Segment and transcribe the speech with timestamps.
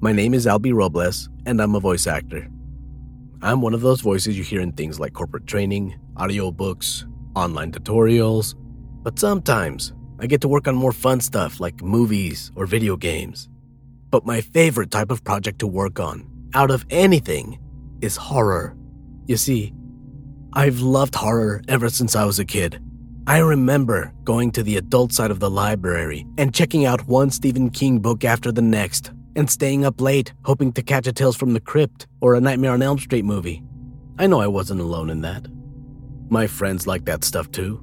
[0.00, 2.46] My name is Albie Robles, and I'm a voice actor.
[3.40, 8.54] I'm one of those voices you hear in things like corporate training, audiobooks, online tutorials,
[9.02, 13.48] but sometimes I get to work on more fun stuff like movies or video games.
[14.10, 17.58] But my favorite type of project to work on, out of anything,
[18.02, 18.76] is horror.
[19.24, 19.72] You see,
[20.52, 22.78] I've loved horror ever since I was a kid.
[23.26, 27.70] I remember going to the adult side of the library and checking out one Stephen
[27.70, 31.52] King book after the next, and staying up late hoping to catch a Tales from
[31.52, 33.62] the Crypt or a Nightmare on Elm Street movie.
[34.18, 35.46] I know I wasn't alone in that.
[36.28, 37.80] My friends liked that stuff too.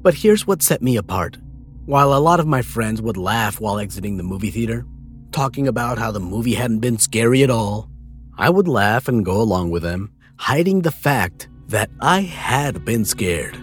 [0.00, 1.36] But here's what set me apart.
[1.84, 4.86] While a lot of my friends would laugh while exiting the movie theater,
[5.32, 7.90] talking about how the movie hadn't been scary at all,
[8.38, 13.04] I would laugh and go along with them, hiding the fact that I had been
[13.04, 13.56] scared.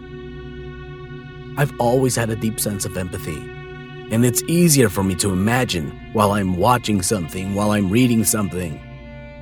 [1.58, 3.40] I've always had a deep sense of empathy,
[4.12, 8.80] and it's easier for me to imagine while I'm watching something, while I'm reading something,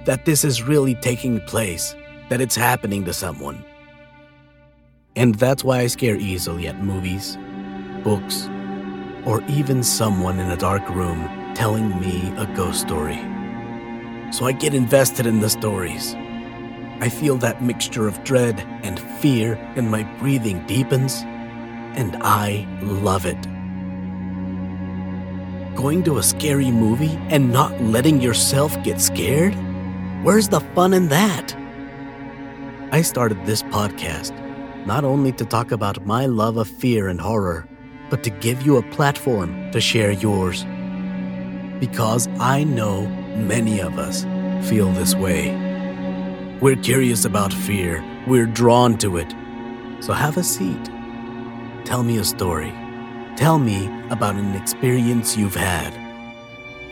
[0.06, 1.96] that this is really taking place,
[2.30, 3.64] that it's happening to someone.
[5.16, 7.38] And that's why I scare easily at movies,
[8.04, 8.48] books,
[9.26, 13.20] or even someone in a dark room telling me a ghost story.
[14.32, 16.14] So I get invested in the stories.
[17.02, 21.24] I feel that mixture of dread and fear, and my breathing deepens
[21.96, 23.59] and I love it.
[25.80, 29.56] Going to a scary movie and not letting yourself get scared?
[30.26, 31.56] Where's the fun in that?
[32.92, 34.36] I started this podcast
[34.86, 37.66] not only to talk about my love of fear and horror,
[38.10, 40.66] but to give you a platform to share yours.
[41.80, 43.08] Because I know
[43.38, 44.26] many of us
[44.68, 45.56] feel this way.
[46.60, 49.34] We're curious about fear, we're drawn to it.
[50.02, 50.90] So have a seat
[51.86, 52.89] Tell me a story.
[53.40, 55.94] Tell me about an experience you've had.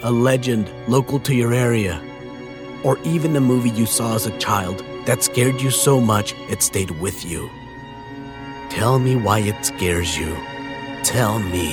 [0.02, 2.02] A legend local to your area.
[2.86, 6.64] Or even a movie you saw as a child that scared you so much it
[6.64, 7.50] stayed with you.
[8.70, 10.38] Tell me why it scares you.
[11.04, 11.70] Tell me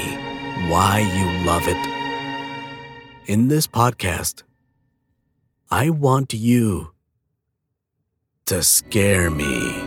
[0.69, 3.31] why you love it.
[3.31, 4.43] In this podcast,
[5.71, 6.91] I want you
[8.47, 9.84] to scare me.